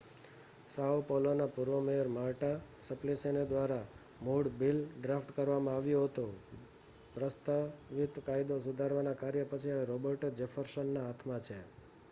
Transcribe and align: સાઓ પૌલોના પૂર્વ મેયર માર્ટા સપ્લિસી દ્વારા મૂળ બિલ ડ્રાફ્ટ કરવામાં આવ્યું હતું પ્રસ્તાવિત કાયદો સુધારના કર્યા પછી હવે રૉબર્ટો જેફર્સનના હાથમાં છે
સાઓ 0.71 1.01
પૌલોના 1.03 1.53
પૂર્વ 1.55 1.73
મેયર 1.81 2.07
માર્ટા 2.11 2.55
સપ્લિસી 2.85 3.43
દ્વારા 3.43 3.89
મૂળ 4.21 4.47
બિલ 4.55 4.79
ડ્રાફ્ટ 4.95 5.33
કરવામાં 5.35 5.75
આવ્યું 5.75 6.07
હતું 6.07 6.31
પ્રસ્તાવિત 7.13 8.17
કાયદો 8.23 8.57
સુધારના 8.61 9.15
કર્યા 9.19 9.51
પછી 9.51 9.75
હવે 9.75 9.85
રૉબર્ટો 9.85 10.33
જેફર્સનના 10.39 11.05
હાથમાં 11.05 11.45
છે 11.47 11.59